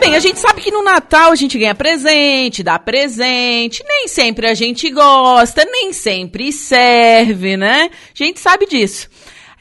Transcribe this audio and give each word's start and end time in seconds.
bem, 0.00 0.16
a 0.16 0.18
gente 0.18 0.40
sabe 0.40 0.62
que 0.62 0.70
no 0.70 0.82
Natal 0.82 1.30
a 1.30 1.34
gente 1.36 1.58
ganha 1.58 1.74
presente, 1.74 2.62
dá 2.62 2.78
presente, 2.78 3.84
nem 3.86 4.08
sempre 4.08 4.48
a 4.48 4.54
gente 4.54 4.90
gosta, 4.90 5.64
nem 5.64 5.92
sempre 5.92 6.50
serve, 6.52 7.56
né? 7.56 7.90
A 7.92 8.24
gente 8.24 8.40
sabe 8.40 8.66
disso. 8.66 9.08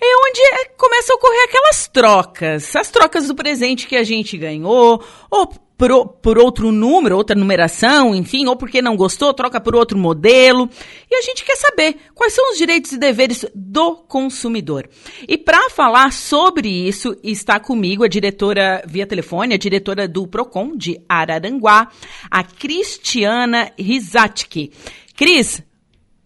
É 0.02 0.30
onde 0.30 0.40
é, 0.40 0.66
começa 0.78 1.12
a 1.12 1.16
ocorrer 1.18 1.44
aquelas 1.44 1.88
trocas. 1.90 2.74
As 2.74 2.90
trocas 2.90 3.28
do 3.28 3.36
presente 3.36 3.86
que 3.86 3.98
a 3.98 4.04
gente 4.04 4.38
ganhou, 4.38 5.04
ou 5.30 5.54
por, 5.80 6.08
por, 6.22 6.38
outro 6.38 6.74
número, 6.74 7.16
outra 7.16 7.34
numeração, 7.34 8.14
enfim, 8.14 8.46
ou 8.48 8.58
porque 8.58 8.82
não 8.82 8.98
gostou, 8.98 9.34
troca 9.34 9.62
por 9.62 9.74
outro 9.74 9.98
modelo. 9.98 10.70
E 11.10 11.16
a 11.16 11.22
gente 11.22 11.46
quer 11.46 11.56
saber 11.56 11.96
quais 12.14 12.34
são 12.34 12.52
os 12.52 12.58
direitos 12.58 12.92
e 12.92 13.00
deveres 13.00 13.50
do 13.56 13.96
consumidor. 13.96 14.90
E 15.26 15.38
para 15.38 15.70
falar 15.70 16.12
sobre 16.12 16.68
isso, 16.68 17.18
está 17.24 17.62
comigo 17.62 18.04
a 18.04 18.10
diretora 18.10 18.84
via 18.86 19.08
telefone, 19.08 19.54
a 19.54 19.58
diretora 19.58 20.06
do 20.06 20.28
Procon 20.28 20.76
de 20.76 21.00
Araranguá, 21.08 21.88
a 22.30 22.44
Cristiana 22.44 23.72
Rizatki. 23.80 24.74
Cris, 25.16 25.64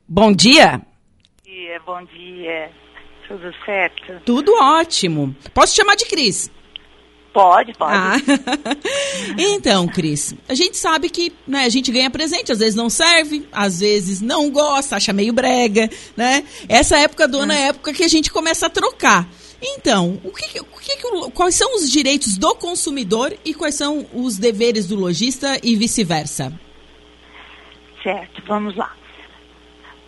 bom 0.10 0.34
dia. 0.34 0.82
Bom 0.82 1.44
dia, 1.46 1.80
bom 1.86 2.04
dia. 2.06 2.72
Tudo 3.28 3.54
certo? 3.64 4.20
Tudo 4.26 4.52
ótimo. 4.56 5.36
Posso 5.54 5.76
chamar 5.76 5.96
de 5.96 6.06
Cris? 6.06 6.52
Pode, 7.34 7.74
pode. 7.74 7.96
Ah. 7.96 8.16
então, 9.36 9.88
Cris, 9.88 10.36
a 10.48 10.54
gente 10.54 10.78
sabe 10.78 11.10
que 11.10 11.34
né, 11.48 11.66
a 11.66 11.70
gente 11.70 11.92
ganha 11.92 12.10
presente, 12.12 12.52
às 12.52 12.60
vezes 12.60 12.76
não 12.76 12.92
serve, 12.92 13.48
às 13.52 13.80
vezes 13.80 14.22
não 14.22 14.52
gosta, 14.52 14.98
acha 14.98 15.12
meio 15.12 15.34
brega, 15.34 15.90
né? 16.16 16.44
Essa 16.70 16.98
época 17.00 17.28
do 17.28 17.40
ano 17.40 17.52
é 17.52 17.58
a 17.58 17.68
época 17.70 17.92
que 17.92 18.04
a 18.04 18.08
gente 18.08 18.32
começa 18.32 18.68
a 18.68 18.70
trocar. 18.70 19.28
Então, 19.60 20.20
o 20.24 20.32
que, 20.32 20.60
o 20.60 20.66
que, 20.66 21.32
quais 21.32 21.56
são 21.56 21.76
os 21.76 21.90
direitos 21.90 22.38
do 22.38 22.54
consumidor 22.54 23.36
e 23.44 23.54
quais 23.54 23.76
são 23.76 24.06
os 24.14 24.38
deveres 24.38 24.86
do 24.86 24.96
lojista 24.96 25.58
e 25.64 25.76
vice-versa? 25.76 26.54
Certo, 28.04 28.44
vamos 28.46 28.76
lá. 28.76 28.94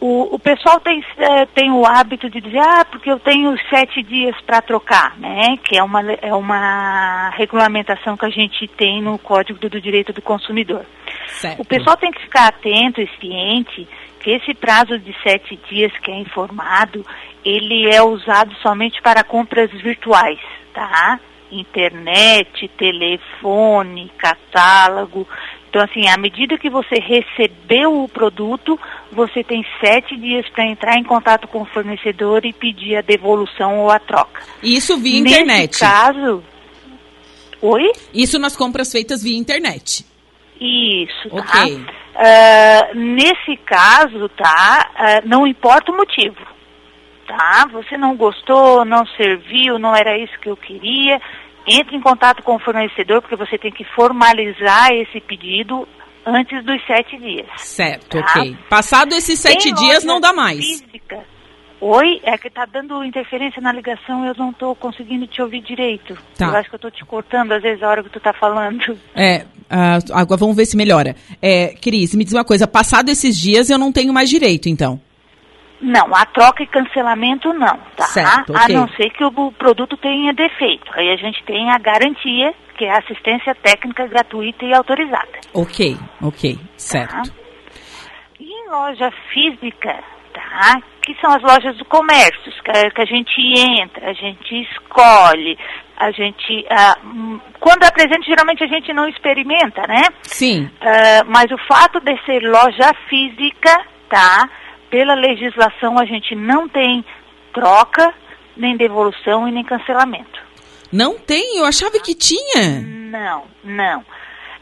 O, 0.08 0.36
o 0.36 0.38
pessoal 0.38 0.80
tem, 0.80 1.04
é, 1.18 1.48
tem 1.48 1.72
o 1.72 1.84
hábito 1.84 2.30
de 2.30 2.40
dizer, 2.40 2.60
ah, 2.60 2.86
porque 2.86 3.10
eu 3.10 3.18
tenho 3.18 3.58
sete 3.72 4.04
dias 4.04 4.40
para 4.46 4.62
trocar, 4.62 5.18
né? 5.18 5.58
Que 5.64 5.80
é 5.80 5.82
uma, 5.82 6.12
é 6.22 6.32
uma 6.32 7.32
regulamentação 7.32 8.16
que 8.16 8.24
a 8.24 8.30
gente 8.30 8.68
tem 8.68 9.02
no 9.02 9.18
Código 9.18 9.58
do 9.58 9.82
Direito 9.82 10.14
do 10.14 10.22
Consumidor. 10.22 10.86
Certo. 11.30 11.60
O 11.60 11.66
pessoal 11.66 11.98
tem 11.98 12.12
que 12.12 12.22
ficar 12.22 12.50
atento 12.50 13.02
e 13.02 13.10
ciente 13.20 13.88
que 14.20 14.30
esse 14.30 14.54
prazo 14.54 15.00
de 15.00 15.12
sete 15.24 15.60
dias 15.68 15.92
que 15.98 16.12
é 16.12 16.20
informado, 16.20 17.04
ele 17.44 17.92
é 17.92 18.00
usado 18.04 18.54
somente 18.62 19.02
para 19.02 19.24
compras 19.24 19.72
virtuais, 19.72 20.40
tá? 20.72 21.20
Internet, 21.52 22.68
telefone, 22.78 24.12
catálogo. 24.20 25.28
Então, 25.76 25.84
assim, 25.84 26.08
à 26.08 26.16
medida 26.16 26.58
que 26.58 26.70
você 26.70 27.02
recebeu 27.02 28.02
o 28.04 28.08
produto, 28.08 28.80
você 29.12 29.44
tem 29.44 29.66
sete 29.80 30.16
dias 30.18 30.48
para 30.50 30.66
entrar 30.66 30.98
em 30.98 31.04
contato 31.04 31.48
com 31.48 31.62
o 31.62 31.66
fornecedor 31.66 32.46
e 32.46 32.54
pedir 32.54 32.98
a 32.98 33.02
devolução 33.02 33.80
ou 33.80 33.90
a 33.90 34.00
troca. 34.00 34.42
Isso 34.62 34.98
via 34.98 35.22
Nesse 35.22 35.36
internet? 35.36 35.72
Nesse 35.72 35.80
caso... 35.80 36.44
Oi? 37.62 37.92
Isso 38.14 38.38
nas 38.38 38.56
compras 38.56 38.92
feitas 38.92 39.24
via 39.24 39.38
internet? 39.38 40.06
Isso, 40.60 41.30
tá? 41.30 41.64
Ok. 41.64 41.76
Uh, 41.76 42.96
nesse 42.96 43.58
caso, 43.66 44.30
tá? 44.30 44.90
Uh, 44.94 45.28
não 45.28 45.48
importa 45.48 45.92
o 45.92 45.98
motivo, 45.98 46.38
tá? 47.28 47.68
Você 47.72 47.98
não 47.98 48.16
gostou, 48.16 48.86
não 48.86 49.06
serviu, 49.18 49.80
não 49.80 49.96
era 49.96 50.18
isso 50.18 50.40
que 50.40 50.50
eu 50.50 50.56
queria 50.56 51.20
entre 51.68 51.96
em 51.96 52.02
contato 52.02 52.44
com 52.44 52.56
o 52.56 52.60
fornecedor, 52.60 53.22
porque 53.22 53.36
você 53.36 53.58
tem 53.58 53.72
que 53.72 53.84
formalizar 53.84 54.92
esse 54.92 55.20
pedido 55.20 55.88
antes 56.26 56.64
dos 56.66 56.86
sete 56.86 57.18
dias. 57.18 57.48
Certo, 57.58 58.20
tá? 58.20 58.26
ok. 58.30 58.58
Passado 58.70 59.14
esses 59.14 59.40
sete 59.40 59.66
tem 59.66 59.74
dias, 59.74 60.04
não 60.04 60.20
dá 60.20 60.34
mais. 60.34 60.60
Física. 60.60 61.24
Oi, 61.82 62.22
é 62.24 62.38
que 62.38 62.50
tá 62.50 62.66
dando 62.66 63.04
interferência 63.04 63.62
na 63.62 63.72
ligação, 63.72 64.26
eu 64.26 64.34
não 64.36 64.50
estou 64.50 64.74
conseguindo 64.76 65.28
te 65.28 65.42
ouvir 65.42 65.62
direito. 65.62 66.18
Tá. 66.38 66.48
Eu 66.48 66.56
acho 66.56 66.70
que 66.70 66.76
eu 66.76 66.78
estou 66.78 66.90
te 66.90 67.06
cortando 67.06 67.52
às 67.52 67.62
vezes 67.62 67.84
a 67.84 67.90
hora 67.90 68.04
que 68.04 68.10
tu 68.10 68.18
está 68.18 68.34
falando. 68.34 68.98
É, 69.14 69.46
uh, 69.70 70.14
agora 70.14 70.40
vamos 70.40 70.56
ver 70.56 70.66
se 70.66 70.78
melhora. 70.78 71.16
É, 71.42 71.76
Cris, 71.80 72.16
me 72.16 72.24
diz 72.24 72.34
uma 72.34 72.46
coisa, 72.46 72.66
passado 72.66 73.10
esses 73.10 73.38
dias 73.38 73.70
eu 73.70 73.78
não 73.78 73.92
tenho 73.92 74.14
mais 74.14 74.30
direito, 74.30 74.70
então? 74.70 75.00
Não, 75.82 76.16
a 76.16 76.26
troca 76.26 76.64
e 76.64 76.68
cancelamento 76.68 77.54
não, 77.54 77.78
tá? 77.96 78.06
Certo, 78.06 78.54
okay. 78.54 78.76
A 78.76 78.80
não 78.80 78.88
ser 78.90 79.10
que 79.12 79.24
o 79.24 79.52
produto 79.52 79.98
tenha 79.98 80.34
defeito. 80.34 80.90
Aí 80.94 81.12
a 81.12 81.18
gente 81.18 81.44
tem 81.44 81.70
a 81.70 81.78
garantia, 81.78 82.54
que 82.78 82.86
é 82.86 82.98
assistência 82.98 83.56
técnica 83.56 84.08
gratuita 84.08 84.66
e 84.66 84.74
autorizada. 84.74 85.40
Ok, 85.54 85.98
ok, 86.22 86.58
certo. 86.78 87.12
Tá? 87.12 87.24
E 88.40 88.46
em 88.46 88.70
loja 88.70 89.12
física, 89.34 90.04
tá? 90.34 90.82
Que 91.06 91.16
são 91.22 91.32
as 91.32 91.42
lojas 91.42 91.78
do 91.78 91.86
comércio, 91.86 92.52
que, 92.64 92.90
que 92.92 93.02
a 93.02 93.06
gente 93.06 93.42
entra, 93.82 94.10
a 94.10 94.14
gente 94.14 94.62
escolhe, 94.62 95.58
a 95.98 96.12
gente. 96.12 96.66
Uh, 96.66 97.42
quando 97.60 97.84
é 97.84 97.92
presente, 97.92 98.28
geralmente 98.28 98.64
a 98.64 98.68
gente 98.68 98.92
não 98.94 99.08
experimenta, 99.08 99.82
né? 99.88 100.04
Sim. 100.24 100.66
Uh, 100.66 101.26
mas 101.28 101.50
o 101.52 101.58
fato 101.68 102.00
de 102.00 102.18
ser 102.26 102.42
loja 102.42 102.94
física, 103.08 103.86
tá? 104.10 104.50
pela 104.96 105.14
legislação 105.14 106.00
a 106.00 106.06
gente 106.06 106.34
não 106.36 106.70
tem 106.70 107.04
troca, 107.54 108.14
nem 108.56 108.78
devolução 108.78 109.46
e 109.46 109.52
nem 109.52 109.62
cancelamento. 109.62 110.40
Não 110.92 111.18
tem? 111.18 111.58
Eu 111.58 111.66
achava 111.66 112.00
que 112.00 112.14
tinha. 112.14 112.82
Não, 112.82 113.44
não. 113.64 114.06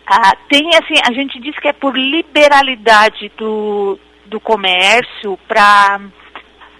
Ah, 0.06 0.35
tem 0.50 0.69
assim, 0.75 0.95
a 1.07 1.13
gente 1.13 1.39
diz 1.39 1.57
que 1.59 1.67
é 1.67 1.73
por 1.73 1.97
liberalidade 1.97 3.31
do, 3.38 3.97
do 4.25 4.39
comércio 4.39 5.38
para 5.47 6.01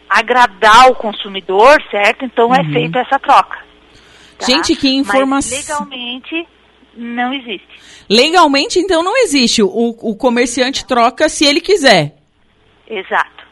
agradar 0.09 0.92
o 0.92 0.96
consumidor, 0.96 1.81
certo? 1.90 2.26
Então 2.26 2.54
é 2.54 2.59
uhum. 2.59 2.70
é 2.70 2.74
feita 2.74 3.00
essa 3.00 3.18
troca. 3.20 3.59
Tá? 4.38 4.46
Gente, 4.46 4.76
que 4.76 4.90
informação. 4.90 5.58
Legalmente 5.58 6.48
não 6.96 7.34
existe. 7.34 7.68
Legalmente, 8.10 8.80
então, 8.80 9.02
não 9.02 9.18
existe. 9.18 9.64
O, 9.64 9.96
o 10.02 10.16
comerciante 10.16 10.86
troca 10.86 11.30
se 11.30 11.46
ele 11.46 11.62
quiser. 11.62 12.16
Exato. 12.88 13.44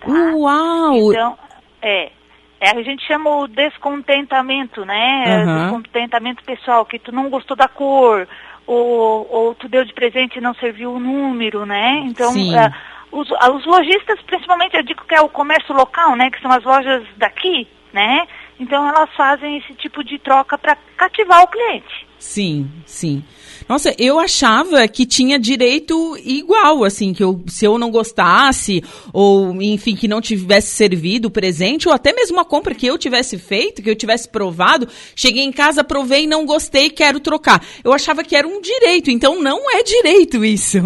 Tá? 0.00 0.34
Uau! 0.34 1.12
Então, 1.12 1.38
é, 1.82 2.10
é, 2.60 2.70
a 2.70 2.82
gente 2.82 3.06
chama 3.06 3.30
o 3.36 3.48
descontentamento, 3.48 4.84
né? 4.84 5.44
Uhum. 5.46 5.62
Descontentamento 5.62 6.44
pessoal, 6.44 6.84
que 6.84 6.98
tu 6.98 7.10
não 7.10 7.30
gostou 7.30 7.56
da 7.56 7.66
cor, 7.66 8.28
ou, 8.66 9.26
ou 9.30 9.54
tu 9.54 9.66
deu 9.66 9.82
de 9.84 9.94
presente 9.94 10.36
e 10.36 10.42
não 10.42 10.52
serviu 10.54 10.92
o 10.92 11.00
número, 11.00 11.64
né? 11.64 12.02
Então, 12.04 12.30
uh, 12.32 12.72
os, 13.10 13.30
os 13.30 13.66
lojistas, 13.66 14.20
principalmente, 14.22 14.76
eu 14.76 14.82
digo 14.82 15.04
que 15.06 15.14
é 15.14 15.22
o 15.22 15.28
comércio 15.28 15.74
local, 15.74 16.14
né? 16.16 16.30
Que 16.30 16.40
são 16.42 16.52
as 16.52 16.62
lojas 16.62 17.02
daqui, 17.16 17.66
né? 17.94 18.26
Então, 18.60 18.86
elas 18.86 19.08
fazem 19.16 19.56
esse 19.56 19.72
tipo 19.74 20.04
de 20.04 20.18
troca 20.18 20.58
para 20.58 20.76
cativar 20.94 21.42
o 21.42 21.48
cliente. 21.48 22.06
Sim, 22.18 22.70
sim. 22.84 23.24
Nossa, 23.66 23.94
eu 23.98 24.20
achava 24.20 24.86
que 24.86 25.06
tinha 25.06 25.38
direito 25.38 26.14
igual, 26.22 26.84
assim, 26.84 27.14
que 27.14 27.24
eu, 27.24 27.42
se 27.46 27.64
eu 27.64 27.78
não 27.78 27.90
gostasse, 27.90 28.84
ou, 29.14 29.54
enfim, 29.62 29.96
que 29.96 30.06
não 30.06 30.20
tivesse 30.20 30.74
servido 30.74 31.28
o 31.28 31.30
presente, 31.30 31.88
ou 31.88 31.94
até 31.94 32.12
mesmo 32.12 32.36
uma 32.36 32.44
compra 32.44 32.74
que 32.74 32.86
eu 32.86 32.98
tivesse 32.98 33.38
feito, 33.38 33.82
que 33.82 33.88
eu 33.88 33.96
tivesse 33.96 34.28
provado, 34.28 34.86
cheguei 35.16 35.42
em 35.42 35.52
casa, 35.52 35.82
provei, 35.82 36.26
não 36.26 36.44
gostei, 36.44 36.90
quero 36.90 37.18
trocar. 37.18 37.64
Eu 37.82 37.94
achava 37.94 38.22
que 38.22 38.36
era 38.36 38.46
um 38.46 38.60
direito, 38.60 39.10
então 39.10 39.40
não 39.40 39.70
é 39.70 39.82
direito 39.82 40.44
isso. 40.44 40.82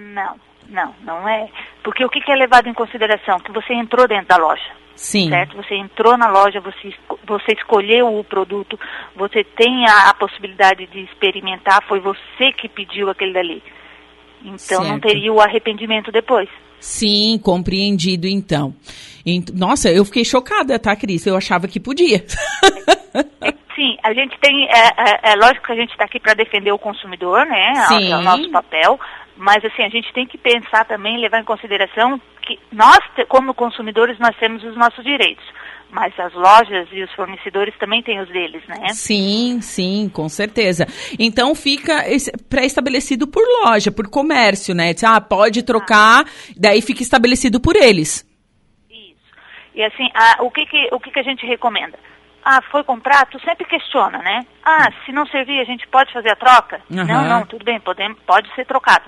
Não, 0.00 0.34
não, 0.68 0.94
não 1.04 1.28
é. 1.28 1.48
Porque 1.84 2.04
o 2.04 2.08
que 2.08 2.20
é 2.28 2.34
levado 2.34 2.68
em 2.68 2.74
consideração? 2.74 3.38
Que 3.38 3.52
você 3.52 3.72
entrou 3.72 4.08
dentro 4.08 4.26
da 4.26 4.36
loja. 4.36 4.77
Sim. 4.98 5.28
Certo? 5.28 5.56
Você 5.56 5.76
entrou 5.76 6.18
na 6.18 6.28
loja, 6.28 6.60
você, 6.60 6.92
você 7.24 7.52
escolheu 7.52 8.18
o 8.18 8.24
produto, 8.24 8.78
você 9.14 9.44
tem 9.44 9.86
a, 9.86 10.10
a 10.10 10.14
possibilidade 10.14 10.86
de 10.88 11.02
experimentar, 11.02 11.84
foi 11.86 12.00
você 12.00 12.52
que 12.52 12.68
pediu 12.68 13.08
aquele 13.08 13.32
dali. 13.32 13.62
Então 14.42 14.82
certo. 14.82 14.88
não 14.88 14.98
teria 14.98 15.32
o 15.32 15.40
arrependimento 15.40 16.10
depois. 16.10 16.48
Sim, 16.80 17.38
compreendido 17.38 18.26
então. 18.26 18.74
Nossa, 19.54 19.88
eu 19.88 20.04
fiquei 20.04 20.24
chocada, 20.24 20.76
tá, 20.80 20.96
Cris? 20.96 21.24
Eu 21.26 21.36
achava 21.36 21.68
que 21.68 21.78
podia. 21.78 22.24
Sim, 23.76 23.96
a 24.02 24.12
gente 24.12 24.36
tem, 24.40 24.66
é, 24.68 24.88
é, 24.96 25.32
é 25.32 25.34
lógico 25.36 25.66
que 25.66 25.72
a 25.72 25.76
gente 25.76 25.92
está 25.92 26.06
aqui 26.06 26.18
para 26.18 26.34
defender 26.34 26.72
o 26.72 26.78
consumidor, 26.78 27.46
né? 27.46 27.74
Sim. 27.86 28.10
É 28.10 28.16
o 28.16 28.22
nosso 28.22 28.50
papel, 28.50 28.98
mas 29.36 29.64
assim, 29.64 29.84
a 29.84 29.88
gente 29.88 30.12
tem 30.12 30.26
que 30.26 30.36
pensar 30.36 30.84
também, 30.86 31.20
levar 31.20 31.40
em 31.40 31.44
consideração 31.44 32.20
que 32.48 32.58
nós, 32.72 32.98
como 33.28 33.52
consumidores, 33.52 34.18
nós 34.18 34.34
temos 34.36 34.64
os 34.64 34.74
nossos 34.74 35.04
direitos. 35.04 35.44
Mas 35.90 36.18
as 36.18 36.32
lojas 36.34 36.86
e 36.92 37.02
os 37.02 37.12
fornecedores 37.14 37.74
também 37.78 38.02
têm 38.02 38.20
os 38.20 38.28
deles, 38.28 38.62
né? 38.66 38.88
Sim, 38.88 39.60
sim, 39.62 40.10
com 40.12 40.28
certeza. 40.28 40.86
Então 41.18 41.54
fica 41.54 42.04
pré-estabelecido 42.48 43.26
por 43.26 43.42
loja, 43.62 43.90
por 43.90 44.08
comércio, 44.08 44.74
né? 44.74 44.92
Ah, 45.06 45.20
pode 45.20 45.62
trocar, 45.62 46.24
ah. 46.24 46.52
daí 46.56 46.82
fica 46.82 47.02
estabelecido 47.02 47.58
por 47.58 47.74
eles. 47.74 48.26
Isso. 48.90 49.34
E 49.74 49.82
assim, 49.82 50.08
a, 50.14 50.42
o, 50.42 50.50
que, 50.50 50.66
que, 50.66 50.88
o 50.92 51.00
que, 51.00 51.10
que 51.10 51.20
a 51.20 51.24
gente 51.24 51.46
recomenda? 51.46 51.98
ah, 52.48 52.62
foi 52.70 52.82
comprar, 52.82 53.26
tu 53.26 53.38
sempre 53.40 53.66
questiona, 53.66 54.18
né? 54.18 54.46
Ah, 54.64 54.90
se 55.04 55.12
não 55.12 55.26
servir, 55.26 55.60
a 55.60 55.64
gente 55.64 55.86
pode 55.88 56.10
fazer 56.14 56.30
a 56.30 56.36
troca? 56.36 56.80
Uhum. 56.90 57.04
Não, 57.04 57.24
não, 57.28 57.46
tudo 57.46 57.62
bem, 57.62 57.78
pode, 57.78 58.02
pode 58.26 58.54
ser 58.54 58.64
trocado. 58.64 59.04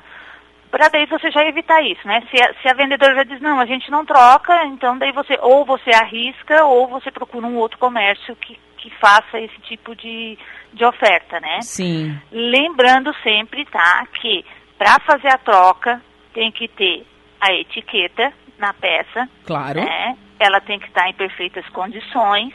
Para 0.71 0.89
daí 0.89 1.05
você 1.07 1.31
já 1.31 1.45
evitar 1.45 1.83
isso, 1.83 2.07
né? 2.07 2.23
Se 2.31 2.43
a, 2.43 2.55
se 2.63 2.69
a 2.69 2.75
vendedora 2.75 3.15
já 3.17 3.25
diz, 3.25 3.41
não, 3.41 3.59
a 3.59 3.67
gente 3.67 3.91
não 3.91 4.05
troca, 4.05 4.65
então 4.67 4.97
daí 4.99 5.13
você, 5.13 5.37
ou 5.43 5.65
você 5.65 5.91
arrisca, 5.91 6.65
ou 6.65 6.87
você 6.87 7.11
procura 7.11 7.47
um 7.47 7.57
outro 7.57 7.77
comércio 7.79 8.37
que, 8.37 8.57
que 8.79 8.91
faça 9.01 9.39
esse 9.41 9.61
tipo 9.63 9.97
de, 9.97 10.39
de 10.73 10.85
oferta, 10.85 11.41
né? 11.41 11.61
Sim. 11.63 12.17
Lembrando 12.31 13.13
sempre, 13.23 13.65
tá, 13.67 14.07
que 14.21 14.45
para 14.79 14.99
fazer 15.01 15.29
a 15.29 15.39
troca 15.39 16.01
tem 16.33 16.53
que 16.53 16.69
ter 16.69 17.05
a 17.41 17.53
etiqueta 17.53 18.33
na 18.59 18.73
peça, 18.73 19.29
Claro. 19.45 19.81
né? 19.81 20.17
Ela 20.39 20.61
tem 20.61 20.79
que 20.79 20.87
estar 20.87 21.09
em 21.09 21.15
perfeitas 21.15 21.67
condições 21.71 22.55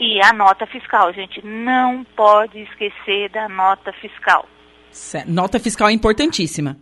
e 0.00 0.20
a 0.24 0.32
nota 0.32 0.66
fiscal, 0.66 1.12
gente, 1.12 1.44
não 1.44 2.04
pode 2.16 2.58
esquecer 2.60 3.30
da 3.30 3.48
nota 3.48 3.92
fiscal. 3.94 4.44
Nota 5.26 5.58
fiscal 5.60 5.88
é 5.88 5.92
importantíssima. 5.92 6.76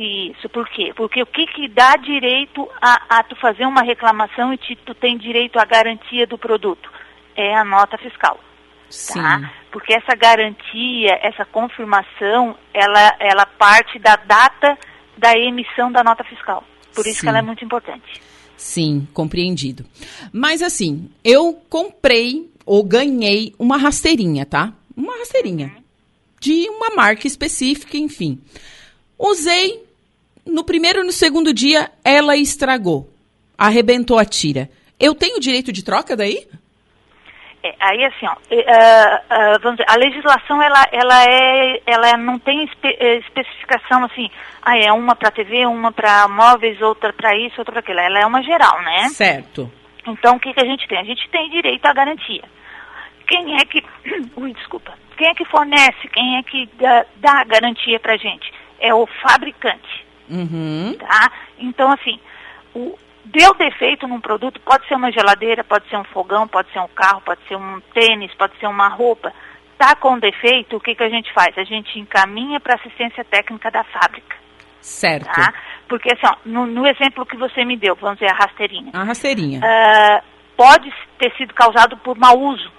Isso, 0.00 0.48
por 0.50 0.68
quê? 0.68 0.92
Porque 0.94 1.20
o 1.20 1.26
que, 1.26 1.44
que 1.48 1.66
dá 1.66 1.96
direito 1.96 2.68
a, 2.80 3.18
a 3.18 3.22
tu 3.24 3.34
fazer 3.34 3.66
uma 3.66 3.82
reclamação 3.82 4.54
e 4.54 4.56
te, 4.56 4.76
tu 4.76 4.94
tem 4.94 5.18
direito 5.18 5.58
à 5.58 5.64
garantia 5.64 6.24
do 6.24 6.38
produto? 6.38 6.88
É 7.34 7.56
a 7.56 7.64
nota 7.64 7.98
fiscal, 7.98 8.38
Sim. 8.88 9.20
tá? 9.20 9.52
Porque 9.72 9.92
essa 9.92 10.14
garantia, 10.14 11.18
essa 11.20 11.44
confirmação, 11.44 12.56
ela, 12.72 13.16
ela 13.18 13.44
parte 13.44 13.98
da 13.98 14.14
data 14.14 14.78
da 15.16 15.36
emissão 15.36 15.90
da 15.90 16.04
nota 16.04 16.22
fiscal. 16.22 16.62
Por 16.94 17.04
isso 17.04 17.16
Sim. 17.18 17.22
que 17.22 17.28
ela 17.30 17.38
é 17.38 17.42
muito 17.42 17.64
importante. 17.64 18.22
Sim, 18.56 19.08
compreendido. 19.12 19.84
Mas 20.32 20.62
assim, 20.62 21.10
eu 21.24 21.54
comprei 21.68 22.48
ou 22.64 22.84
ganhei 22.84 23.52
uma 23.58 23.76
rasteirinha, 23.76 24.46
tá? 24.46 24.72
Uma 24.96 25.18
rasteirinha. 25.18 25.74
De 26.40 26.68
uma 26.70 26.94
marca 26.94 27.26
específica, 27.26 27.96
enfim. 27.96 28.40
Usei, 29.18 29.87
no 30.48 30.64
primeiro 30.64 31.00
e 31.00 31.04
no 31.04 31.12
segundo 31.12 31.52
dia, 31.52 31.90
ela 32.04 32.36
estragou. 32.36 33.08
Arrebentou 33.56 34.18
a 34.18 34.24
tira. 34.24 34.68
Eu 34.98 35.14
tenho 35.14 35.40
direito 35.40 35.72
de 35.72 35.84
troca 35.84 36.16
daí? 36.16 36.46
É, 37.62 37.74
aí 37.80 38.04
assim, 38.04 38.26
ó, 38.26 38.36
é, 38.50 38.72
ah, 38.72 39.22
ah, 39.28 39.58
vamos 39.60 39.78
dizer, 39.78 39.90
a 39.90 39.96
legislação 39.96 40.62
ela, 40.62 40.84
ela 40.92 41.24
é, 41.24 41.82
ela 41.86 42.16
não 42.16 42.38
tem 42.38 42.64
espe- 42.64 42.96
especificação 43.00 44.04
assim, 44.04 44.30
ah, 44.62 44.78
é 44.78 44.92
uma 44.92 45.16
para 45.16 45.30
TV, 45.32 45.66
uma 45.66 45.90
para 45.90 46.28
móveis, 46.28 46.80
outra 46.80 47.12
para 47.12 47.36
isso, 47.36 47.56
outra 47.58 47.72
para 47.72 47.80
aquilo. 47.80 47.98
Ela 47.98 48.20
é 48.20 48.26
uma 48.26 48.42
geral, 48.42 48.80
né? 48.82 49.08
Certo. 49.08 49.70
Então 50.06 50.36
o 50.36 50.40
que, 50.40 50.54
que 50.54 50.60
a 50.64 50.66
gente 50.66 50.86
tem? 50.86 50.98
A 50.98 51.04
gente 51.04 51.28
tem 51.30 51.50
direito 51.50 51.84
à 51.84 51.92
garantia. 51.92 52.44
Quem 53.26 53.56
é 53.56 53.64
que, 53.64 53.82
ui, 54.36 54.52
desculpa, 54.54 54.94
quem 55.16 55.28
é 55.28 55.34
que 55.34 55.44
fornece, 55.46 56.08
quem 56.12 56.38
é 56.38 56.42
que 56.44 56.68
dá, 56.78 57.04
dá 57.16 57.40
a 57.40 57.44
garantia 57.44 57.98
para 57.98 58.16
gente? 58.16 58.52
É 58.78 58.94
o 58.94 59.04
fabricante 59.20 60.07
Uhum. 60.30 60.94
tá? 60.98 61.30
Então, 61.58 61.90
assim, 61.92 62.18
o, 62.74 62.98
deu 63.24 63.54
defeito 63.54 64.06
num 64.06 64.20
produto, 64.20 64.60
pode 64.60 64.86
ser 64.88 64.94
uma 64.94 65.10
geladeira, 65.12 65.64
pode 65.64 65.88
ser 65.88 65.96
um 65.96 66.04
fogão, 66.04 66.46
pode 66.48 66.70
ser 66.72 66.80
um 66.80 66.88
carro, 66.88 67.20
pode 67.22 67.40
ser 67.48 67.56
um 67.56 67.80
tênis, 67.94 68.32
pode 68.34 68.56
ser 68.58 68.66
uma 68.66 68.88
roupa. 68.88 69.32
Tá 69.78 69.94
com 69.94 70.18
defeito, 70.18 70.76
o 70.76 70.80
que, 70.80 70.94
que 70.94 71.02
a 71.04 71.08
gente 71.08 71.32
faz? 71.32 71.56
A 71.56 71.64
gente 71.64 71.98
encaminha 71.98 72.58
para 72.58 72.74
assistência 72.74 73.24
técnica 73.24 73.70
da 73.70 73.84
fábrica, 73.84 74.36
Certo. 74.80 75.26
tá? 75.32 75.52
Porque, 75.88 76.08
assim, 76.12 76.26
ó, 76.26 76.36
no, 76.44 76.66
no 76.66 76.86
exemplo 76.86 77.24
que 77.24 77.36
você 77.36 77.64
me 77.64 77.76
deu, 77.76 77.94
vamos 77.94 78.18
dizer, 78.18 78.30
a 78.32 78.36
rasteirinha, 78.36 78.90
A 78.92 79.04
rasteirinha. 79.04 79.60
ah, 79.62 80.22
pode 80.56 80.92
ter 81.18 81.32
sido 81.36 81.54
causado 81.54 81.96
por 81.98 82.16
mau 82.18 82.38
uso, 82.38 82.70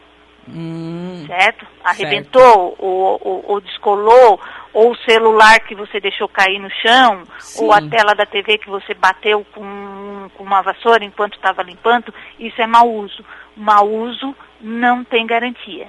Hum, 0.48 1.26
certo? 1.28 1.66
Arrebentou, 1.84 2.76
ou, 2.80 3.20
ou, 3.24 3.46
ou 3.48 3.62
descolou, 3.62 4.40
ou 4.74 4.92
o 4.92 4.98
celular 4.98 5.60
que 5.62 5.76
você 5.76 6.00
deixou 6.00 6.28
cair 6.28 6.60
no 6.60 6.70
chão, 6.70 7.24
Sim. 7.40 7.66
ou 7.66 7.74
a 7.74 7.82
tela 7.82 8.14
da 8.14 8.26
TV 8.26 8.58
que 8.58 8.70
você 8.70 8.94
bateu 8.94 9.46
com, 9.54 10.30
com 10.36 10.44
uma 10.44 10.62
vassoura 10.62 11.04
enquanto 11.04 11.34
estava 11.36 11.64
limpando, 11.64 12.14
isso 12.40 12.62
é 12.62 12.68
mau 12.68 12.90
uso. 12.90 13.24
Mau 13.56 13.88
uso 13.90 14.36
não 14.62 15.04
tem 15.04 15.26
garantia. 15.26 15.88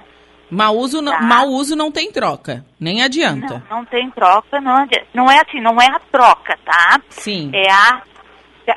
mau, 0.49 0.75
uso 0.75 1.01
não, 1.01 1.13
Tá. 1.13 1.21
mau 1.21 1.47
uso 1.47 1.75
não 1.75 1.91
tem 1.91 2.11
troca. 2.11 2.65
Nem 2.79 3.01
adianta. 3.03 3.63
Não, 3.69 3.77
não 3.77 3.85
tem 3.85 4.09
troca, 4.11 4.59
não 4.59 4.75
adianta. 4.77 5.07
Não 5.13 5.31
é 5.31 5.39
assim, 5.39 5.61
não 5.61 5.77
é 5.79 5.87
a 5.87 5.99
troca, 6.11 6.57
tá? 6.65 6.99
Sim. 7.09 7.51
É 7.53 7.71
a, 7.71 8.01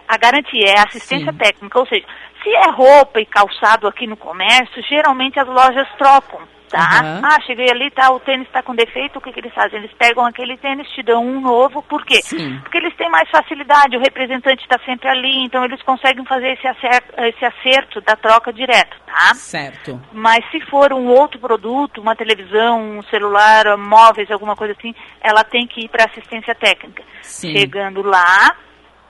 a 0.08 0.16
garantia, 0.16 0.66
é 0.68 0.78
a 0.78 0.84
assistência 0.84 1.32
Sim. 1.32 1.38
técnica. 1.38 1.78
Ou 1.78 1.86
seja, 1.86 2.04
se 2.42 2.48
é 2.50 2.70
roupa 2.70 3.20
e 3.20 3.26
calçado 3.26 3.88
aqui 3.88 4.06
no 4.06 4.16
comércio, 4.16 4.82
geralmente 4.88 5.40
as 5.40 5.48
lojas 5.48 5.88
trocam, 5.98 6.40
tá? 6.74 7.00
Aham. 7.00 7.20
Ah, 7.22 7.40
cheguei 7.46 7.70
ali, 7.70 7.90
tá, 7.92 8.10
o 8.10 8.18
tênis 8.18 8.46
está 8.48 8.62
com 8.62 8.74
defeito, 8.74 9.18
o 9.18 9.22
que, 9.22 9.32
que 9.32 9.40
eles 9.40 9.54
fazem? 9.54 9.78
Eles 9.78 9.92
pegam 9.96 10.26
aquele 10.26 10.56
tênis, 10.56 10.88
te 10.90 11.02
dão 11.02 11.24
um 11.24 11.40
novo, 11.40 11.82
por 11.82 12.04
quê? 12.04 12.20
Sim. 12.22 12.58
Porque 12.62 12.78
eles 12.78 12.94
têm 12.96 13.08
mais 13.08 13.30
facilidade, 13.30 13.96
o 13.96 14.00
representante 14.00 14.62
está 14.62 14.78
sempre 14.84 15.08
ali, 15.08 15.44
então 15.44 15.64
eles 15.64 15.80
conseguem 15.82 16.24
fazer 16.24 16.52
esse 16.52 16.66
acerto, 16.66 17.12
esse 17.20 17.44
acerto 17.44 18.00
da 18.00 18.16
troca 18.16 18.52
direto, 18.52 18.96
tá? 19.06 19.34
Certo. 19.34 20.00
Mas 20.12 20.44
se 20.50 20.60
for 20.62 20.92
um 20.92 21.06
outro 21.06 21.38
produto, 21.38 22.00
uma 22.00 22.16
televisão, 22.16 22.98
um 22.98 23.02
celular, 23.04 23.76
móveis, 23.76 24.30
alguma 24.30 24.56
coisa 24.56 24.74
assim, 24.76 24.94
ela 25.20 25.44
tem 25.44 25.66
que 25.66 25.84
ir 25.84 25.88
para 25.88 26.06
assistência 26.06 26.54
técnica. 26.54 27.04
Sim. 27.22 27.56
Chegando 27.56 28.02
lá, 28.02 28.56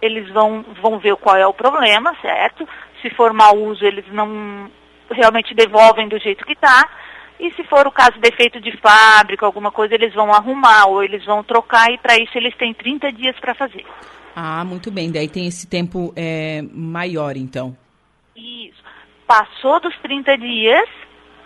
eles 0.02 0.28
vão, 0.30 0.64
vão 0.82 0.98
ver 0.98 1.16
qual 1.16 1.36
é 1.36 1.46
o 1.46 1.54
problema, 1.54 2.14
certo? 2.20 2.68
Se 3.00 3.08
for 3.10 3.32
mau 3.32 3.56
uso, 3.56 3.84
eles 3.84 4.04
não 4.12 4.70
realmente 5.10 5.54
devolvem 5.54 6.08
do 6.08 6.18
jeito 6.18 6.44
que 6.44 6.52
está. 6.52 6.88
E 7.38 7.50
se 7.52 7.64
for 7.64 7.86
o 7.86 7.92
caso 7.92 8.18
defeito 8.20 8.60
de 8.60 8.76
fábrica, 8.78 9.44
alguma 9.44 9.70
coisa, 9.70 9.94
eles 9.94 10.14
vão 10.14 10.32
arrumar 10.32 10.86
ou 10.86 11.02
eles 11.02 11.24
vão 11.24 11.42
trocar 11.42 11.90
e 11.92 11.98
para 11.98 12.16
isso 12.16 12.36
eles 12.36 12.56
têm 12.56 12.72
30 12.72 13.12
dias 13.12 13.38
para 13.40 13.54
fazer. 13.54 13.84
Ah, 14.34 14.64
muito 14.64 14.90
bem. 14.90 15.10
Daí 15.10 15.28
tem 15.28 15.46
esse 15.46 15.66
tempo 15.66 16.12
é, 16.16 16.62
maior, 16.72 17.36
então. 17.36 17.76
Isso. 18.36 18.82
Passou 19.26 19.80
dos 19.80 19.96
30 19.98 20.36
dias, 20.38 20.88